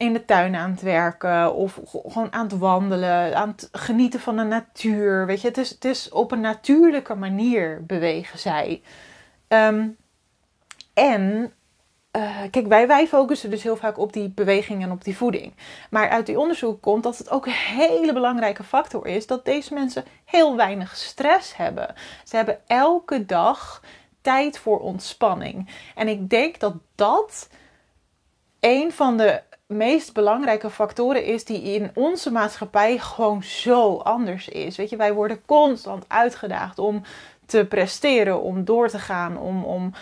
in 0.00 0.12
de 0.12 0.24
tuin 0.24 0.54
aan 0.54 0.70
het 0.70 0.82
werken 0.82 1.54
of 1.54 1.80
gewoon 1.84 2.32
aan 2.32 2.44
het 2.44 2.58
wandelen, 2.58 3.36
aan 3.36 3.48
het 3.48 3.68
genieten 3.72 4.20
van 4.20 4.36
de 4.36 4.42
natuur. 4.42 5.26
Weet 5.26 5.40
je, 5.40 5.48
het 5.48 5.58
is, 5.58 5.70
het 5.70 5.84
is 5.84 6.08
op 6.08 6.32
een 6.32 6.40
natuurlijke 6.40 7.14
manier 7.14 7.84
bewegen 7.86 8.38
zij. 8.38 8.82
Ehm, 9.48 9.88
en 10.94 11.52
uh, 12.16 12.36
kijk, 12.50 12.66
wij, 12.66 12.86
wij 12.86 13.06
focussen 13.06 13.50
dus 13.50 13.62
heel 13.62 13.76
vaak 13.76 13.98
op 13.98 14.12
die 14.12 14.28
beweging 14.28 14.82
en 14.82 14.90
op 14.90 15.04
die 15.04 15.16
voeding. 15.16 15.54
Maar 15.90 16.08
uit 16.08 16.26
die 16.26 16.38
onderzoek 16.38 16.82
komt 16.82 17.02
dat 17.02 17.18
het 17.18 17.30
ook 17.30 17.46
een 17.46 17.52
hele 17.52 18.12
belangrijke 18.12 18.64
factor 18.64 19.06
is 19.06 19.26
dat 19.26 19.44
deze 19.44 19.74
mensen 19.74 20.04
heel 20.24 20.56
weinig 20.56 20.96
stress 20.96 21.56
hebben. 21.56 21.94
Ze 22.24 22.36
hebben 22.36 22.58
elke 22.66 23.26
dag 23.26 23.82
tijd 24.20 24.58
voor 24.58 24.78
ontspanning. 24.78 25.68
En 25.94 26.08
ik 26.08 26.30
denk 26.30 26.60
dat 26.60 26.74
dat 26.94 27.48
een 28.60 28.92
van 28.92 29.16
de 29.16 29.42
meest 29.70 30.12
belangrijke 30.12 30.70
factoren 30.70 31.24
is 31.24 31.44
die 31.44 31.62
in 31.62 31.90
onze 31.94 32.30
maatschappij 32.30 32.98
gewoon 32.98 33.42
zo 33.42 33.96
anders 33.96 34.48
is. 34.48 34.76
Weet 34.76 34.90
je, 34.90 34.96
wij 34.96 35.12
worden 35.12 35.40
constant 35.46 36.04
uitgedaagd 36.08 36.78
om 36.78 37.02
te 37.46 37.64
presteren, 37.64 38.42
om 38.42 38.64
door 38.64 38.88
te 38.88 38.98
gaan, 38.98 39.38
om, 39.38 39.64
om 39.64 39.92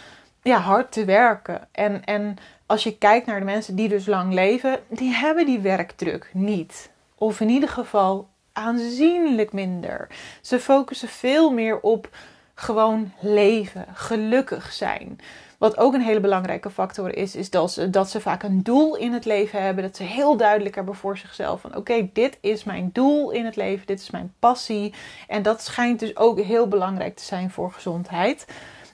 ja, 0.43 0.59
hard 0.59 0.93
te 0.93 1.05
werken. 1.05 1.69
En, 1.73 2.05
en 2.05 2.37
als 2.67 2.83
je 2.83 2.99
kijkt 2.99 3.27
naar 3.27 3.39
de 3.39 3.45
mensen 3.45 3.77
die 3.77 3.89
dus 3.89 4.07
lang 4.07 4.33
leven, 4.33 4.81
die 4.89 5.11
hebben 5.13 5.47
die 5.47 5.59
werkdruk 5.59 6.31
niet. 6.33 6.91
Of 7.15 7.41
in 7.41 7.49
ieder 7.49 7.69
geval 7.69 8.29
aanzienlijk 8.53 9.53
minder. 9.53 10.09
Ze 10.41 10.61
focussen 10.61 11.09
veel 11.09 11.51
meer 11.51 11.81
op 11.81 12.09
gewoon 12.55 13.13
leven, 13.21 13.87
gelukkig 13.95 14.73
zijn. 14.73 15.19
Wat 15.59 15.77
ook 15.79 15.95
een 15.95 16.01
hele 16.01 16.21
belangrijke 16.21 16.71
factor 16.71 17.17
is, 17.17 17.37
is 17.37 17.51
dat 17.51 17.73
ze, 17.73 17.91
dat 17.91 18.11
ze 18.11 18.21
vaak 18.21 18.43
een 18.43 18.63
doel 18.63 18.97
in 18.97 19.13
het 19.13 19.25
leven 19.25 19.63
hebben. 19.63 19.85
Dat 19.85 19.97
ze 19.97 20.03
heel 20.03 20.37
duidelijk 20.37 20.75
hebben 20.75 20.95
voor 20.95 21.19
zichzelf 21.19 21.61
van 21.61 21.77
oké, 21.77 22.09
dit 22.13 22.39
is 22.41 22.65
mijn 22.65 22.91
doel 22.93 23.31
in 23.31 23.45
het 23.45 23.57
leven, 23.57 23.87
dit 23.87 24.01
is 24.01 24.11
mijn 24.11 24.35
passie. 24.39 24.95
En 25.27 25.43
dat 25.43 25.63
schijnt 25.63 26.01
dus 26.01 26.17
ook 26.17 26.41
heel 26.41 26.69
belangrijk 26.69 27.17
te 27.17 27.25
zijn 27.25 27.51
voor 27.51 27.73
gezondheid. 27.73 28.47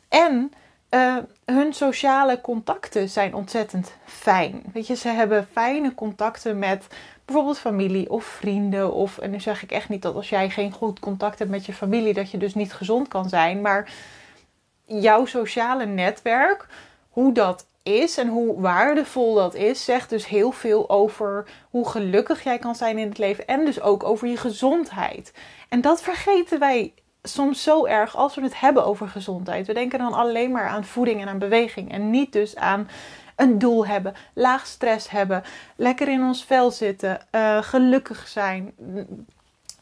En 0.09 0.52
uh, 0.90 1.16
hun 1.44 1.73
sociale 1.73 2.40
contacten 2.40 3.09
zijn 3.09 3.35
ontzettend 3.35 3.92
fijn. 4.04 4.62
Weet 4.73 4.87
je, 4.87 4.97
ze 4.97 5.09
hebben 5.09 5.49
fijne 5.52 5.94
contacten 5.94 6.59
met 6.59 6.87
bijvoorbeeld 7.25 7.59
familie 7.59 8.11
of 8.11 8.25
vrienden. 8.25 8.92
Of, 8.92 9.18
en 9.18 9.30
nu 9.30 9.40
zeg 9.40 9.62
ik 9.62 9.71
echt 9.73 9.88
niet 9.88 10.02
dat 10.02 10.14
als 10.14 10.28
jij 10.28 10.50
geen 10.50 10.73
goed 10.73 11.00
contact 11.00 11.38
hebt 11.38 11.50
met 11.50 11.66
je 11.66 11.73
familie, 11.73 12.14
dat 12.14 12.30
je 12.30 12.38
dus 12.38 12.54
niet 12.54 12.73
gezond 12.73 13.09
kan 13.09 13.28
zijn. 13.28 13.61
Maar 13.61 13.92
jouw 14.87 15.25
sociale 15.25 15.87
netwerk, 15.87 16.67
hoe 17.09 17.33
dat 17.33 17.67
is 17.83 18.19
en 18.19 18.29
hoe 18.29 18.61
waardevol 18.61 19.35
dat 19.35 19.55
is, 19.55 19.85
zegt 19.85 20.11
dus 20.11 20.26
heel 20.26 20.50
veel 20.50 20.91
over 20.91 21.47
hoe 21.71 21.88
gelukkig 21.88 22.43
jij 22.45 22.59
kan 22.59 22.75
zijn 22.75 22.99
in 22.99 23.09
het 23.09 23.19
leven. 23.19 23.47
En 23.47 23.64
dus 23.64 23.81
ook 23.81 24.05
over 24.05 24.29
je 24.29 24.37
gezondheid. 24.37 25.33
En 25.69 25.81
dat 25.81 26.03
vergeten 26.03 26.59
wij 26.59 26.93
soms 27.23 27.62
zo 27.62 27.85
erg 27.85 28.17
als 28.17 28.35
we 28.35 28.43
het 28.43 28.61
hebben 28.61 28.85
over 28.85 29.09
gezondheid. 29.09 29.67
We 29.67 29.75
denken 29.75 29.99
dan 29.99 30.12
alleen 30.12 30.50
maar 30.50 30.69
aan 30.69 30.85
voeding 30.85 31.21
en 31.21 31.29
aan 31.29 31.38
beweging. 31.38 31.93
En 31.93 32.11
niet 32.11 32.33
dus 32.33 32.57
aan 32.57 32.88
een 33.37 33.59
doel 33.59 33.87
hebben, 33.87 34.14
laag 34.35 34.67
stress 34.67 35.11
hebben, 35.11 35.43
lekker 35.76 36.09
in 36.09 36.23
ons 36.23 36.45
vel 36.45 36.71
zitten, 36.71 37.21
uh, 37.33 37.62
gelukkig 37.62 38.29
zijn, 38.29 38.75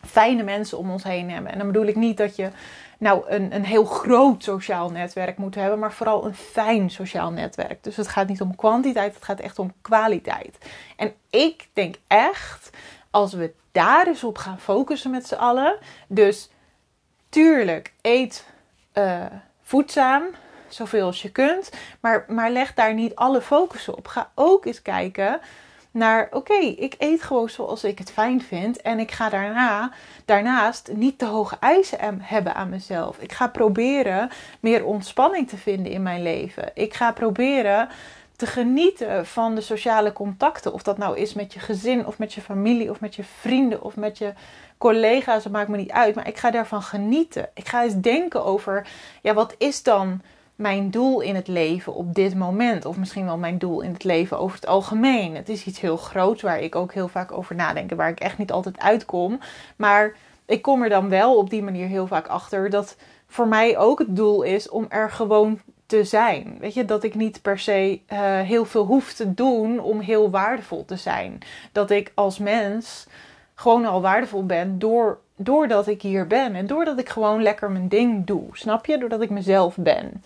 fijne 0.06 0.42
mensen 0.42 0.78
om 0.78 0.90
ons 0.90 1.02
heen 1.02 1.30
hebben. 1.30 1.52
En 1.52 1.58
dan 1.58 1.66
bedoel 1.66 1.86
ik 1.86 1.96
niet 1.96 2.16
dat 2.16 2.36
je 2.36 2.50
nou 2.98 3.22
een, 3.28 3.54
een 3.54 3.64
heel 3.64 3.84
groot 3.84 4.42
sociaal 4.42 4.90
netwerk 4.90 5.38
moet 5.38 5.54
hebben, 5.54 5.78
maar 5.78 5.92
vooral 5.92 6.24
een 6.24 6.34
fijn 6.34 6.90
sociaal 6.90 7.30
netwerk. 7.30 7.84
Dus 7.84 7.96
het 7.96 8.08
gaat 8.08 8.28
niet 8.28 8.40
om 8.40 8.56
kwantiteit, 8.56 9.14
het 9.14 9.24
gaat 9.24 9.40
echt 9.40 9.58
om 9.58 9.72
kwaliteit. 9.80 10.58
En 10.96 11.12
ik 11.30 11.68
denk 11.72 11.96
echt, 12.06 12.70
als 13.10 13.32
we 13.32 13.52
daar 13.72 14.06
eens 14.06 14.24
op 14.24 14.38
gaan 14.38 14.60
focussen 14.60 15.10
met 15.10 15.26
z'n 15.26 15.34
allen, 15.34 15.76
dus 16.08 16.50
tuurlijk, 17.28 17.92
eet 18.00 18.46
uh, 18.94 19.24
voedzaam, 19.62 20.22
zoveel 20.68 21.06
als 21.06 21.22
je 21.22 21.30
kunt. 21.30 21.70
Maar, 22.00 22.24
maar 22.28 22.50
leg 22.50 22.74
daar 22.74 22.94
niet 22.94 23.14
alle 23.14 23.40
focus 23.40 23.88
op. 23.88 24.06
Ga 24.06 24.30
ook 24.34 24.66
eens 24.66 24.82
kijken 24.82 25.40
naar, 25.92 26.28
oké, 26.30 26.58
ik 26.58 26.94
eet 26.98 27.22
gewoon 27.22 27.48
zoals 27.48 27.84
ik 27.84 27.98
het 27.98 28.12
fijn 28.12 28.42
vind. 28.42 28.80
En 28.80 28.98
ik 28.98 29.10
ga 29.10 29.28
daarna, 29.28 29.92
daarnaast 30.24 30.90
niet 30.92 31.18
te 31.18 31.24
hoge 31.24 31.56
eisen 31.60 32.20
hebben 32.20 32.54
aan 32.54 32.68
mezelf. 32.68 33.18
Ik 33.18 33.32
ga 33.32 33.48
proberen 33.48 34.30
meer 34.60 34.84
ontspanning 34.84 35.48
te 35.48 35.56
vinden 35.56 35.92
in 35.92 36.02
mijn 36.02 36.22
leven. 36.22 36.70
Ik 36.74 36.94
ga 36.94 37.12
proberen 37.12 37.88
te 38.36 38.46
genieten 38.46 39.26
van 39.26 39.54
de 39.54 39.60
sociale 39.60 40.12
contacten. 40.12 40.72
Of 40.72 40.82
dat 40.82 40.98
nou 40.98 41.16
is 41.16 41.34
met 41.34 41.52
je 41.52 41.60
gezin, 41.60 42.06
of 42.06 42.18
met 42.18 42.34
je 42.34 42.40
familie, 42.40 42.90
of 42.90 43.00
met 43.00 43.14
je 43.14 43.24
vrienden, 43.24 43.82
of 43.82 43.96
met 43.96 44.18
je 44.18 44.32
collega's. 44.78 45.42
Dat 45.42 45.52
maakt 45.52 45.68
me 45.68 45.76
niet 45.76 45.92
uit. 45.92 46.14
Maar 46.14 46.28
ik 46.28 46.38
ga 46.38 46.50
daarvan 46.50 46.82
genieten. 46.82 47.48
Ik 47.54 47.68
ga 47.68 47.82
eens 47.82 48.00
denken 48.00 48.44
over, 48.44 48.86
ja, 49.22 49.34
wat 49.34 49.54
is 49.58 49.82
dan 49.82 50.20
mijn 50.62 50.90
doel 50.90 51.20
in 51.20 51.34
het 51.34 51.48
leven 51.48 51.94
op 51.94 52.14
dit 52.14 52.34
moment? 52.34 52.84
Of 52.84 52.96
misschien 52.96 53.24
wel 53.24 53.38
mijn 53.38 53.58
doel 53.58 53.80
in 53.80 53.92
het 53.92 54.04
leven 54.04 54.38
over 54.38 54.56
het 54.56 54.66
algemeen. 54.66 55.36
Het 55.36 55.48
is 55.48 55.64
iets 55.64 55.80
heel 55.80 55.96
groots 55.96 56.42
waar 56.42 56.60
ik 56.60 56.74
ook 56.74 56.92
heel 56.92 57.08
vaak 57.08 57.32
over 57.32 57.54
nadenk. 57.54 57.94
Waar 57.94 58.08
ik 58.08 58.20
echt 58.20 58.38
niet 58.38 58.52
altijd 58.52 58.78
uitkom. 58.78 59.40
Maar 59.76 60.16
ik 60.46 60.62
kom 60.62 60.82
er 60.82 60.88
dan 60.88 61.08
wel 61.08 61.36
op 61.36 61.50
die 61.50 61.62
manier 61.62 61.86
heel 61.86 62.06
vaak 62.06 62.26
achter 62.26 62.70
dat 62.70 62.96
voor 63.26 63.48
mij 63.48 63.78
ook 63.78 63.98
het 63.98 64.16
doel 64.16 64.42
is 64.42 64.68
om 64.68 64.86
er 64.88 65.10
gewoon 65.10 65.60
te 65.86 66.04
zijn. 66.04 66.56
Weet 66.60 66.74
je, 66.74 66.84
dat 66.84 67.04
ik 67.04 67.14
niet 67.14 67.42
per 67.42 67.58
se 67.58 68.00
uh, 68.12 68.18
heel 68.40 68.64
veel 68.64 68.84
hoef 68.84 69.12
te 69.12 69.34
doen 69.34 69.80
om 69.80 70.00
heel 70.00 70.30
waardevol 70.30 70.84
te 70.84 70.96
zijn. 70.96 71.38
Dat 71.72 71.90
ik 71.90 72.12
als 72.14 72.38
mens 72.38 73.06
gewoon 73.54 73.84
al 73.84 74.00
waardevol 74.00 74.46
ben 74.46 74.78
door, 74.78 75.18
doordat 75.36 75.86
ik 75.86 76.02
hier 76.02 76.26
ben. 76.26 76.54
En 76.54 76.66
doordat 76.66 76.98
ik 76.98 77.08
gewoon 77.08 77.42
lekker 77.42 77.70
mijn 77.70 77.88
ding 77.88 78.26
doe. 78.26 78.44
Snap 78.52 78.86
je? 78.86 78.98
Doordat 78.98 79.22
ik 79.22 79.30
mezelf 79.30 79.76
ben. 79.76 80.22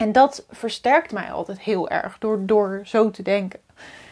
En 0.00 0.12
dat 0.12 0.44
versterkt 0.50 1.12
mij 1.12 1.32
altijd 1.32 1.60
heel 1.60 1.88
erg 1.88 2.18
door, 2.18 2.38
door 2.46 2.80
zo 2.84 3.10
te 3.10 3.22
denken. 3.22 3.60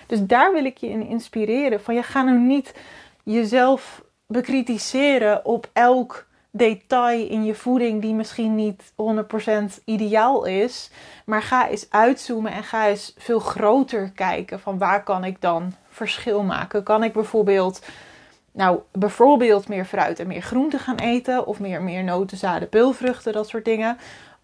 Dus 0.07 0.19
daar 0.23 0.53
wil 0.53 0.65
ik 0.65 0.77
je 0.77 0.89
in 0.89 1.07
inspireren. 1.07 1.81
Van 1.81 1.95
je 1.95 2.03
ga 2.03 2.23
nou 2.23 2.39
niet 2.39 2.75
jezelf 3.23 4.03
bekritiseren 4.27 5.45
op 5.45 5.71
elk 5.73 6.27
detail 6.51 7.29
in 7.29 7.45
je 7.45 7.55
voeding 7.55 8.03
die 8.03 8.15
misschien 8.15 8.55
niet 8.55 8.93
100% 9.81 9.85
ideaal 9.85 10.45
is. 10.45 10.91
Maar 11.25 11.43
ga 11.43 11.69
eens 11.69 11.87
uitzoomen 11.91 12.53
en 12.53 12.65
ga 12.65 12.89
eens 12.89 13.15
veel 13.19 13.41
groter 13.41 14.11
kijken 14.15 14.61
van 14.61 14.79
waar 14.79 15.03
kan 15.03 15.25
ik 15.25 15.41
dan 15.41 15.75
verschil 15.89 16.43
maken. 16.43 16.83
Kan 16.83 17.03
ik 17.03 17.13
bijvoorbeeld, 17.13 17.87
nou, 18.53 18.79
bijvoorbeeld 18.93 19.69
meer 19.69 19.85
fruit 19.85 20.19
en 20.19 20.27
meer 20.27 20.43
groente 20.43 20.79
gaan 20.79 20.99
eten 20.99 21.47
of 21.47 21.61
meer, 21.61 21.83
meer 21.83 22.05
noten, 22.05 22.37
zaden, 22.37 22.69
peulvruchten, 22.69 23.33
dat 23.33 23.49
soort 23.49 23.65
dingen. 23.65 23.99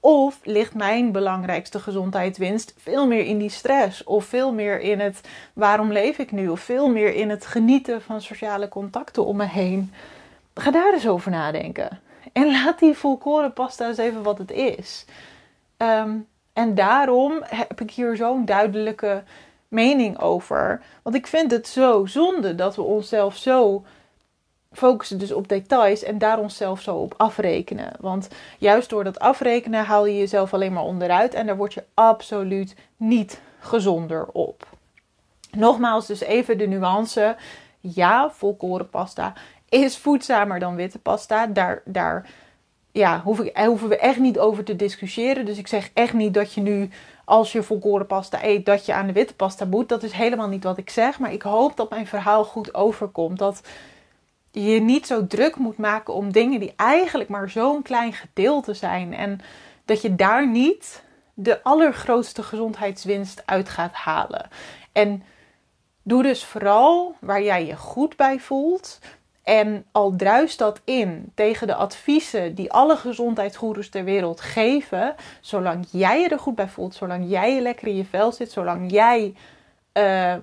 Of 0.05 0.41
ligt 0.43 0.75
mijn 0.75 1.13
belangrijkste 1.13 1.81
gezondheidswinst 1.81 2.75
veel 2.77 3.07
meer 3.07 3.25
in 3.25 3.39
die 3.39 3.51
stress? 3.51 4.05
Of 4.05 4.25
veel 4.25 4.53
meer 4.53 4.81
in 4.81 5.01
het 5.01 5.21
waarom 5.53 5.93
leef 5.93 6.19
ik 6.19 6.33
nu? 6.33 6.49
Of 6.49 6.61
veel 6.61 6.89
meer 6.89 7.15
in 7.15 7.31
het 7.31 7.47
genieten 7.47 8.03
van 8.03 8.21
sociale 8.21 8.69
contacten 8.69 9.25
om 9.25 9.37
me 9.37 9.45
heen? 9.47 9.93
Ga 10.55 10.71
daar 10.71 10.93
eens 10.93 11.09
over 11.09 11.31
nadenken. 11.31 12.01
En 12.33 12.51
laat 12.51 12.79
die 12.79 12.95
volkoren 12.95 13.53
pasta 13.53 13.87
eens 13.87 13.99
even 13.99 14.23
wat 14.23 14.39
het 14.39 14.51
is. 14.51 15.05
Ehm, 15.77 16.17
en 16.53 16.75
daarom 16.75 17.43
heb 17.45 17.81
ik 17.81 17.91
hier 17.91 18.17
zo'n 18.17 18.45
duidelijke 18.45 19.23
mening 19.69 20.21
over. 20.21 20.83
Want 21.03 21.17
ik 21.17 21.27
vind 21.27 21.51
het 21.51 21.69
zo 21.69 22.07
zonde 22.07 22.55
dat 22.55 22.77
we 22.77 22.83
onszelf 22.83 23.37
zo 23.37 23.85
focussen 24.75 25.19
dus 25.19 25.33
op 25.33 25.49
details 25.49 26.03
en 26.03 26.19
daar 26.19 26.39
onszelf 26.39 26.81
zo 26.81 26.97
op 26.97 27.15
afrekenen. 27.17 27.93
Want 28.01 28.29
juist 28.59 28.91
door 28.91 29.05
dat 29.05 29.19
afrekenen 29.19 29.85
haal 29.85 30.07
je 30.07 30.19
jezelf 30.19 30.55
alleen 30.55 30.73
maar 30.73 30.83
onderuit 30.83 31.35
en 31.35 31.47
daar 31.47 31.57
word 31.57 31.75
je 31.75 31.85
absoluut 31.95 32.75
niet 32.97 33.41
gezonder 33.59 34.27
op. 34.27 34.67
Nogmaals, 35.51 36.07
dus 36.07 36.21
even 36.21 36.59
de 36.59 36.67
nuance. 36.67 37.37
Ja, 37.81 38.31
volkoren 38.31 38.89
pasta 38.89 39.33
is 39.69 39.99
voedzamer 39.99 40.59
dan 40.59 40.75
witte 40.75 40.99
pasta. 40.99 41.47
Daar, 41.47 41.83
daar 41.85 42.29
ja, 42.93 43.23
hoeven 43.23 43.89
we 43.89 43.99
echt 43.99 44.19
niet 44.19 44.39
over 44.39 44.65
te 44.65 44.77
discussiëren. 44.77 45.47
Dus 45.47 45.59
ik 45.59 45.67
zeg 45.67 45.91
echt 45.95 46.13
niet 46.13 46.35
dat 46.35 46.53
je 46.53 46.61
nu, 46.61 46.91
als 47.25 47.53
je 47.53 47.63
volkoren 47.63 48.07
pasta 48.07 48.45
eet, 48.45 48.67
dat 48.67 48.87
je 48.87 48.95
aan 48.95 49.07
de 49.07 49.13
witte 49.13 49.35
pasta 49.35 49.65
moet. 49.65 49.89
Dat 49.89 50.03
is 50.03 50.13
helemaal 50.13 50.49
niet 50.49 50.65
wat 50.65 50.79
ik 50.79 50.91
zeg. 50.91 51.19
Maar 51.19 51.33
ik 51.33 51.43
hoop 51.43 51.77
dat 51.77 51.91
mijn 51.91 52.07
verhaal 52.07 52.45
goed 52.45 52.75
overkomt. 52.75 53.39
Dat 53.39 53.61
je 54.55 54.81
niet 54.81 55.07
zo 55.07 55.27
druk 55.27 55.57
moet 55.57 55.79
maken 55.79 56.15
om 56.15 56.33
dingen 56.33 56.61
die 56.61 56.73
eigenlijk 56.77 57.29
maar 57.29 57.51
zo'n 57.51 57.83
klein 57.83 58.13
gedeelte 58.13 58.75
zijn. 58.75 59.15
En 59.15 59.41
dat 59.85 60.03
je 60.03 60.15
daar 60.15 60.49
niet 60.49 61.05
de 61.35 61.63
allergrootste 61.63 62.43
gezondheidswinst 62.43 63.43
uit 63.45 63.69
gaat 63.69 63.93
halen. 63.93 64.49
En 64.93 65.23
doe 66.03 66.23
dus 66.23 66.45
vooral 66.45 67.15
waar 67.21 67.43
jij 67.43 67.67
je 67.67 67.77
goed 67.77 68.17
bij 68.17 68.39
voelt. 68.39 68.99
En 69.43 69.85
al 69.93 70.17
druist 70.17 70.59
dat 70.59 70.81
in 70.85 71.33
tegen 71.35 71.67
de 71.67 71.75
adviezen 71.75 72.55
die 72.55 72.73
alle 72.73 72.97
gezondheidsgoeroes 72.97 73.89
ter 73.89 74.05
wereld 74.05 74.41
geven, 74.41 75.15
zolang 75.41 75.87
jij 75.91 76.21
je 76.21 76.29
er 76.29 76.39
goed 76.39 76.55
bij 76.55 76.69
voelt, 76.69 76.95
zolang 76.95 77.31
jij 77.31 77.55
je 77.55 77.61
lekker 77.61 77.89
in 77.89 77.97
je 77.97 78.05
vel 78.05 78.33
zit, 78.33 78.53
zolang 78.53 78.91
jij 78.91 79.35
uh, 79.95 80.35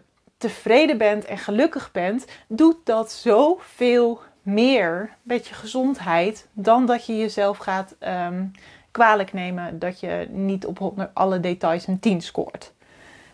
tevreden 0.42 0.98
bent 0.98 1.26
en 1.26 1.38
gelukkig 1.38 1.92
bent, 1.92 2.26
doet 2.48 2.78
dat 2.84 3.12
zoveel 3.12 4.22
meer 4.42 5.10
met 5.22 5.48
je 5.48 5.54
gezondheid 5.54 6.48
dan 6.54 6.86
dat 6.86 7.06
je 7.06 7.18
jezelf 7.18 7.58
gaat 7.58 7.96
um, 8.00 8.52
kwalijk 8.92 9.34
nemen 9.34 9.80
dat 9.80 10.00
je 10.00 10.28
niet 10.30 10.66
op 10.66 11.10
alle 11.14 11.40
details 11.40 11.88
een 11.88 12.00
10 12.00 12.22
scoort. 12.22 12.74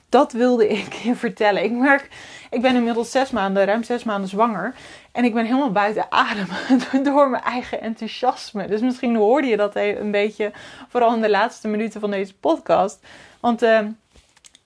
Dat 0.10 0.32
wilde 0.32 0.68
ik 0.68 0.94
je 0.94 1.16
vertellen. 1.16 1.64
Ik 1.64 1.72
merk, 1.72 2.10
ik 2.50 2.62
ben 2.62 2.76
inmiddels 2.76 3.12
zes 3.12 3.32
maanden, 3.32 3.66
ruim 3.66 3.84
zes 3.84 4.04
maanden 4.04 4.30
zwanger. 4.30 4.74
En 5.12 5.24
ik 5.24 5.34
ben 5.34 5.46
helemaal 5.46 5.72
buiten 5.72 6.06
adem 6.12 6.48
door 7.14 7.30
mijn 7.30 7.44
eigen 7.44 7.82
enthousiasme. 7.82 8.68
Dus 8.68 8.82
misschien 8.82 9.16
hoorde 9.16 9.48
je 9.48 9.58
dat 9.58 9.76
een 9.76 10.12
beetje, 10.12 10.52
vooral 10.88 11.16
in 11.16 11.22
de 11.22 11.30
laatste 11.30 11.68
minuten 11.68 12.00
van 12.00 12.12
deze 12.12 12.36
podcast. 12.36 13.06
Want 13.40 13.64
uh, 13.64 13.80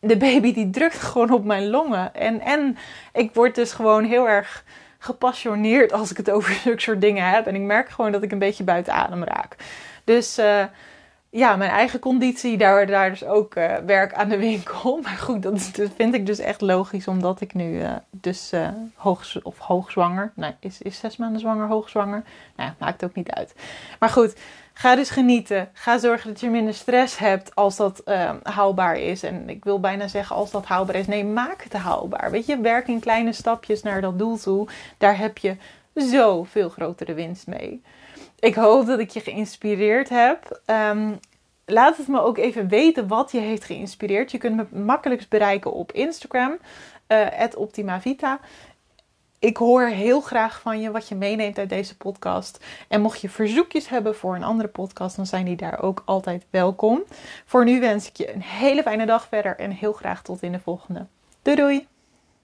de 0.01 0.17
baby 0.17 0.53
die 0.53 0.70
drukt 0.70 1.00
gewoon 1.00 1.31
op 1.31 1.46
mijn 1.46 1.70
longen. 1.70 2.15
En, 2.15 2.41
en 2.41 2.77
ik 3.13 3.34
word 3.34 3.55
dus 3.55 3.72
gewoon 3.72 4.03
heel 4.03 4.29
erg 4.29 4.63
gepassioneerd 4.98 5.93
als 5.93 6.12
ik 6.12 6.17
het 6.17 6.31
over 6.31 6.53
zulke 6.53 6.81
soort 6.81 7.01
dingen 7.01 7.29
heb. 7.29 7.48
En 7.48 7.55
ik 7.55 7.62
merk 7.62 7.89
gewoon 7.89 8.12
dat 8.12 8.24
ik 8.24 8.31
een 8.31 8.39
beetje 8.39 8.63
buiten 8.63 8.93
adem 8.93 9.24
raak. 9.24 9.55
Dus 10.03 10.39
uh, 10.39 10.63
ja, 11.29 11.55
mijn 11.55 11.72
eigen 11.72 12.00
conditie, 12.00 12.58
daar, 12.58 12.88
daar 12.88 13.10
dus 13.10 13.24
ook 13.24 13.55
uh, 13.55 13.75
werk 13.75 14.13
aan 14.13 14.29
de 14.29 14.38
winkel. 14.38 14.98
Maar 15.03 15.17
goed, 15.17 15.41
dat, 15.41 15.72
vind 15.96 16.13
ik 16.13 16.25
dus 16.25 16.39
echt 16.39 16.62
logisch, 16.62 17.08
omdat 17.08 17.41
ik 17.41 17.53
nu 17.53 17.79
uh, 17.79 17.91
dus 18.10 18.51
hoog, 18.96 19.43
of 19.43 19.58
hoogzwanger, 19.58 20.31
nee, 20.36 20.55
is, 20.60 20.81
is 20.81 21.00
zes 21.00 21.17
maanden 21.17 21.39
zwanger, 21.39 21.67
hoogzwanger? 21.67 22.24
Nou, 22.55 22.72
maakt 22.77 23.03
ook 23.03 23.15
niet 23.15 23.31
uit. 23.31 23.55
Maar 24.00 24.10
goed, 24.10 24.36
ga 24.74 24.96
dus 24.96 25.10
genieten. 25.10 25.70
Ga 25.74 25.98
zorgen 25.98 26.30
dat 26.30 26.40
je 26.40 26.50
minder 26.50 26.74
stress 26.74 27.18
hebt 27.18 27.56
als 27.56 27.75
dat 27.75 28.01
haalbaar 28.44 28.98
is. 28.98 29.24
En 29.24 29.50
ik 29.50 29.63
wil 29.63 29.80
bijna 29.80 30.08
zeggen 30.08 30.36
als 30.36 30.51
dat 30.51 30.66
haalbaar 30.66 30.96
is. 30.96 31.08
Nee, 31.08 31.25
maak 31.25 31.63
het 31.63 31.74
haalbaar. 31.74 32.32
Weet 32.32 32.46
je, 32.46 32.62
werk 32.62 32.88
in 32.88 33.00
kleine 33.00 33.34
stapjes 33.34 33.82
naar 33.82 34.01
dat 34.01 34.20
doel 34.20 34.38
toe. 34.38 34.68
Daar 34.98 35.18
heb 35.18 35.38
je 35.38 35.56
zoveel 35.94 36.70
grotere 36.70 37.13
winst 37.13 37.48
mee. 37.48 37.82
Ik 38.40 38.56
hoop 38.56 38.86
dat 38.86 39.00
ik 39.00 39.10
je 39.10 39.20
geïnspireerd 39.20 40.10
heb. 40.10 40.62
Um, 40.66 41.20
laat 41.66 41.98
het 41.98 42.08
me 42.08 42.22
ook 42.22 42.38
even 42.38 42.68
weten 42.68 43.08
wat 43.08 43.32
je 43.32 43.40
heeft 43.40 43.63
geïnspireerd. 43.63 44.32
Je 44.32 44.38
kunt 44.38 44.56
me 44.56 44.80
makkelijkst 44.80 45.30
bereiken 45.30 45.74
op 45.74 45.92
Instagram, 45.92 46.58
uh, 47.08 47.28
@optimavita. 47.56 48.40
Ik 49.41 49.57
hoor 49.57 49.86
heel 49.88 50.21
graag 50.21 50.62
van 50.62 50.81
je 50.81 50.91
wat 50.91 51.07
je 51.07 51.15
meeneemt 51.15 51.57
uit 51.57 51.69
deze 51.69 51.98
podcast. 51.98 52.65
En 52.88 53.01
mocht 53.01 53.21
je 53.21 53.29
verzoekjes 53.29 53.89
hebben 53.89 54.15
voor 54.15 54.36
een 54.36 54.43
andere 54.43 54.69
podcast, 54.69 55.15
dan 55.15 55.25
zijn 55.25 55.45
die 55.45 55.55
daar 55.55 55.81
ook 55.81 56.01
altijd 56.05 56.45
welkom. 56.50 57.03
Voor 57.45 57.65
nu 57.65 57.79
wens 57.79 58.07
ik 58.07 58.15
je 58.15 58.33
een 58.33 58.41
hele 58.41 58.81
fijne 58.81 59.05
dag 59.05 59.27
verder 59.27 59.57
en 59.57 59.71
heel 59.71 59.93
graag 59.93 60.21
tot 60.24 60.41
in 60.41 60.51
de 60.51 60.60
volgende. 60.60 61.05
Doei 61.41 61.55
doei! 61.55 61.90